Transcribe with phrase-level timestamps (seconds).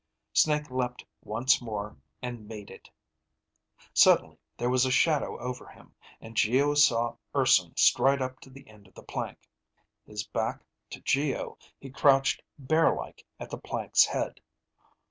[0.33, 2.89] Snake leapt once more and made it.
[3.93, 8.67] Suddenly there was a shadow over him, and Geo saw Urson stride up to the
[8.67, 9.47] end of the plank.
[10.03, 14.41] His back to Geo, he crouched bear like at the plank's head.